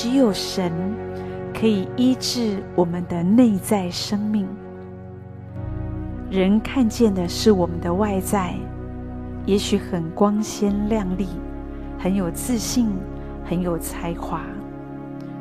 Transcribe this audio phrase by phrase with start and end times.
[0.00, 0.72] 只有神
[1.52, 4.46] 可以医治我们的内在生命。
[6.30, 8.54] 人看见的是我们的外在，
[9.44, 11.26] 也许很光鲜亮丽，
[11.98, 12.86] 很有自信，
[13.44, 14.42] 很有才华。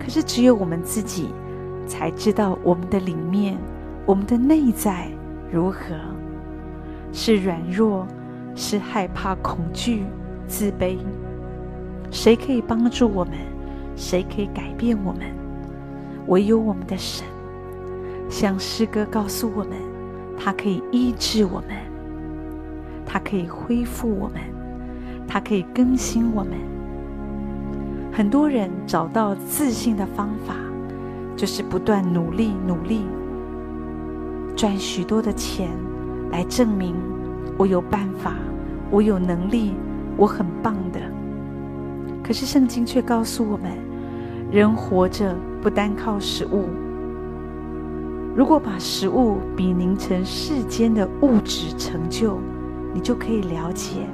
[0.00, 1.28] 可是只有我们自己
[1.86, 3.56] 才知道我们的里面，
[4.04, 5.06] 我们的内在
[5.52, 5.94] 如何？
[7.12, 8.04] 是软弱，
[8.56, 10.02] 是害怕、恐惧、
[10.48, 10.98] 自卑。
[12.10, 13.34] 谁可以帮助我们？
[14.00, 15.20] 谁可以改变我们？
[16.28, 17.26] 唯有我们的神。
[18.30, 19.76] 像诗歌告诉我们，
[20.38, 21.76] 他可以医治我们，
[23.04, 24.40] 他可以恢复我们，
[25.28, 26.54] 他可以更新我们。
[28.10, 30.54] 很多人找到自信的方法，
[31.36, 33.04] 就是不断努力、努力，
[34.56, 35.68] 赚许多的钱，
[36.32, 36.96] 来证明
[37.58, 38.34] 我有办法，
[38.90, 39.74] 我有能力，
[40.16, 41.00] 我很棒的。
[42.22, 43.72] 可是圣经却告诉我们，
[44.50, 46.64] 人活着不单靠食物。
[48.34, 52.38] 如果把食物比拟成世间的物质成就，
[52.92, 54.06] 你就可以了解，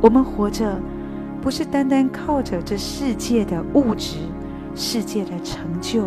[0.00, 0.80] 我们活着
[1.40, 4.18] 不是单单靠着这世界的物质、
[4.74, 6.04] 世界的成就。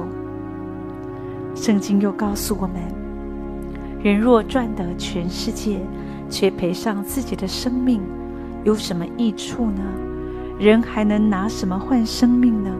[1.53, 2.75] 圣经又告诉我们，
[4.01, 5.79] 人若赚得全世界，
[6.29, 8.01] 却赔上自己的生命，
[8.63, 9.81] 有什么益处呢？
[10.57, 12.71] 人还能拿什么换生命呢？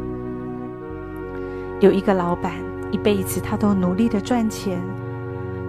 [1.82, 2.54] 有一个老板，
[2.90, 4.82] 一辈子他都努力的赚钱，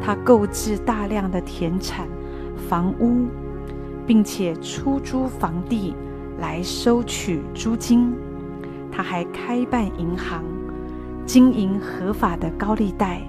[0.00, 2.06] 他购置大量的田产、
[2.68, 3.26] 房屋，
[4.06, 5.94] 并且出租房地
[6.38, 8.14] 来收取租金。
[8.90, 10.44] 他还开办银行，
[11.26, 13.20] 经营合法的高利贷。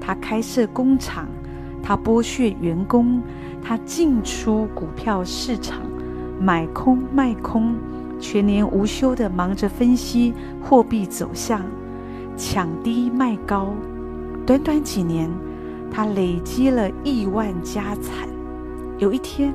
[0.00, 1.28] 他开设工厂，
[1.82, 3.22] 他剥削员工，
[3.62, 5.82] 他进出股票市场，
[6.40, 7.74] 买空卖空。
[8.18, 11.60] 全年无休地忙着分析货币走向，
[12.36, 13.74] 抢低卖高。
[14.46, 15.30] 短短几年，
[15.90, 18.28] 他累积了亿万家产。
[18.98, 19.52] 有一天，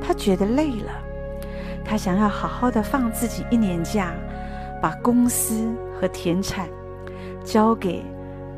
[0.00, 0.92] 他觉得累了，
[1.84, 4.14] 他想要好好的放自己一年假，
[4.80, 6.68] 把公司和田产
[7.44, 8.04] 交给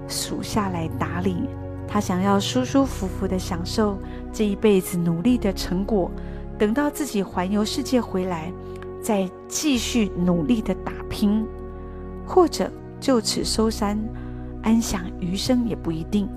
[0.07, 1.49] 属下来打理。
[1.89, 3.99] 他想要舒舒服服的享受
[4.33, 6.11] 这一辈子努力的成果，
[6.59, 8.53] 等到自己环游世界回来。
[9.03, 11.47] 再继续努力的打拼，
[12.27, 12.69] 或者
[13.01, 13.99] 就此收山，
[14.63, 16.29] 安享余生也不一定。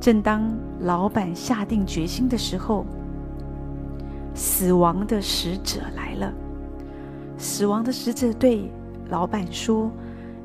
[0.00, 0.48] 正当
[0.80, 2.86] 老板下定决心的时候，
[4.34, 6.32] 死亡的使者来了。
[7.36, 8.70] 死亡的使者对
[9.08, 9.90] 老板说：“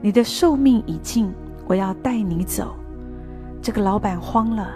[0.01, 1.31] 你的寿命已尽，
[1.67, 2.75] 我要带你走。”
[3.61, 4.69] 这个老板慌了，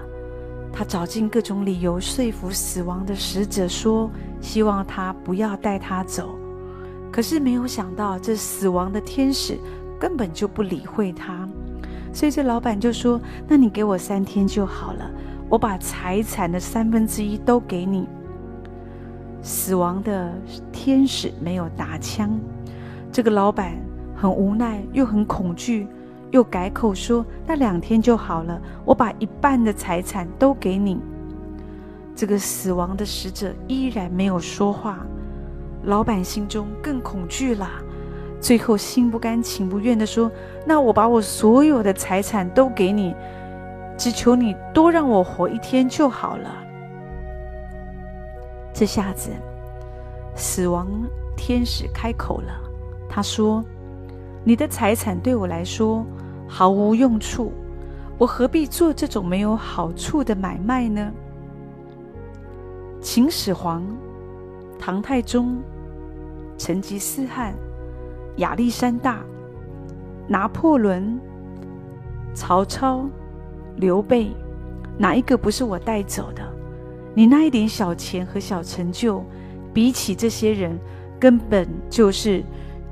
[0.72, 4.10] 他找尽各种理由说服死亡的使者说
[4.42, 6.38] ：“希望他不要带他走。”
[7.12, 9.58] 可是没有想到，这死亡的天使
[10.00, 11.48] 根本就不理会他，
[12.14, 15.10] 所以这老板就说：“那你给我三天就好了，
[15.50, 18.08] 我把财产的三分之一都给你。”
[19.42, 20.34] 死亡的
[20.72, 22.38] 天使没有答腔，
[23.12, 23.76] 这个老板
[24.16, 25.88] 很无奈，又很恐惧，
[26.32, 31.00] 又改口说：“那两天就好了，我把一半的财产都给你。”
[32.16, 35.06] 这个死亡的使者依然没有说话。
[35.84, 37.70] 老板心中更恐惧了，
[38.40, 40.32] 最后心不甘情不愿地说
[40.66, 43.16] ：“那我把我所有的财产都给你，
[43.98, 46.56] 只求你多让我活一天就好了。”
[48.74, 49.32] 这下子，
[50.36, 50.88] 死亡
[51.36, 52.54] 天使开口了，
[53.10, 53.64] 他说
[54.46, 56.06] ：“你的财产对我来说
[56.48, 57.52] 毫无用处，
[58.18, 61.12] 我何必做这种没有好处的买卖呢？”
[63.02, 63.84] 秦始皇、
[64.80, 65.58] 唐太宗。
[66.60, 67.54] 成吉思汗、
[68.38, 69.20] 亚历山大、
[70.28, 71.20] 拿破仑、
[72.34, 73.06] 曹操、
[73.76, 74.32] 刘备，
[74.98, 76.42] 哪一个不是我带走的？
[77.14, 79.24] 你那一点小钱和小成就，
[79.74, 80.80] 比起这些人，
[81.20, 82.44] 根本就是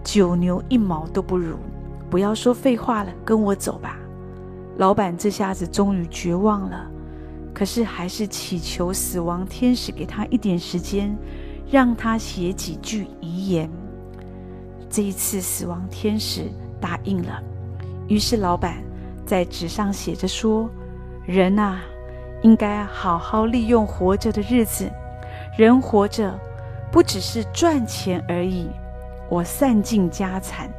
[0.03, 1.55] 九牛一毛都不如。
[2.09, 3.99] 不要说废话了，跟我走吧。
[4.77, 6.89] 老板这下子终于绝望了，
[7.53, 11.15] 可是还是祈求死亡天使给他一点时间。
[11.67, 13.67] 让他写几句遗言。
[14.95, 16.49] 这一次，死亡天使
[16.79, 17.43] 答应了。
[18.07, 18.81] 于是，老板
[19.25, 20.69] 在纸上写着说
[21.27, 21.81] ：“人啊，
[22.43, 24.89] 应该好好利用活着的日子。
[25.57, 26.33] 人活着，
[26.93, 28.69] 不只是赚钱而已。
[29.27, 30.69] 我散尽家产，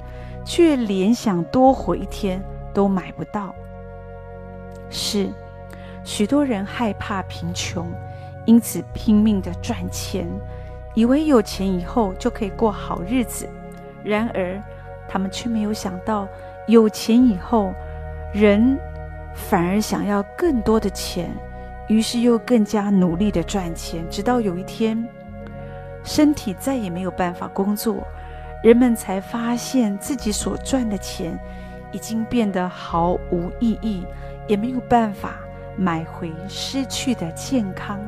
[0.46, 2.42] 却连想多活一天
[2.72, 3.54] 都买不到。
[4.88, 5.28] 是，
[6.04, 7.86] 许多人害怕贫穷，
[8.46, 10.26] 因此拼命的赚钱。”
[10.94, 13.46] 以为有钱以后就可以过好日子，
[14.06, 14.62] 然而
[15.08, 16.29] 他们却没有想到，
[16.69, 17.75] 有钱以后，
[18.32, 18.79] 人
[19.35, 21.29] 反而想要更多的钱，
[21.88, 25.06] 于是又更加努力的赚钱，直到有一天，
[26.05, 28.06] 身体再也没有办法工作，
[28.62, 31.38] 人们才发现自己所赚的钱
[31.91, 34.06] 已经变得毫无意义，
[34.47, 35.41] 也没有办法
[35.76, 37.99] 买回失去的健康。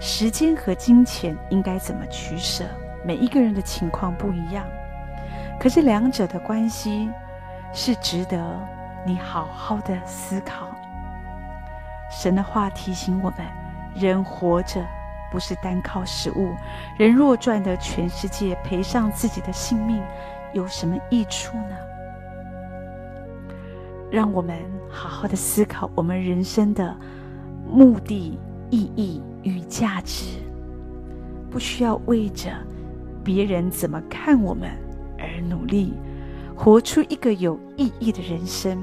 [0.00, 2.64] 时间和金钱应该怎么取舍？
[3.04, 4.64] 每一个人的情况不一样，
[5.58, 7.08] 可是两者的关系
[7.72, 8.58] 是值得
[9.06, 10.68] 你好好的思考。
[12.10, 13.40] 神的话提醒我们：
[13.94, 14.84] 人活着
[15.30, 16.54] 不是单靠食物，
[16.98, 20.02] 人若赚得全世界，赔上自己的性命，
[20.52, 21.76] 有什么益处呢？
[24.10, 24.56] 让我们
[24.90, 26.96] 好好的思考我们人生的
[27.66, 28.38] 目的、
[28.70, 30.38] 意义与价值，
[31.50, 32.50] 不需要为着
[33.28, 34.70] 别人怎么看我们
[35.18, 35.92] 而努力，
[36.56, 38.78] 活出一个有意义的人生，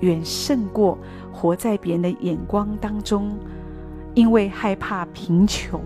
[0.00, 0.96] 远胜过
[1.30, 3.36] 活在别人的眼光当中，
[4.14, 5.78] 因为害怕贫穷，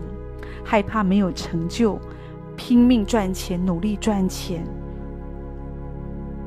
[0.65, 1.99] 害怕没有成就，
[2.57, 4.65] 拼命赚钱，努力赚钱，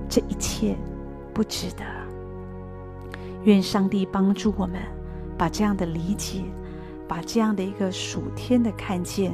[0.08, 0.78] 这一切
[1.34, 1.84] 不值得。
[3.44, 4.80] 愿上帝帮助我们，
[5.38, 6.42] 把这样的理解，
[7.06, 9.34] 把这样的一个属天的看见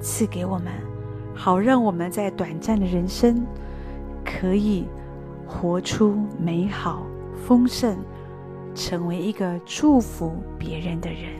[0.00, 0.93] 赐给我们。
[1.34, 3.44] 好，让我们在短暂的人生，
[4.24, 4.86] 可以
[5.46, 7.04] 活出美好、
[7.46, 7.96] 丰盛，
[8.74, 11.32] 成为一个祝福别人的人。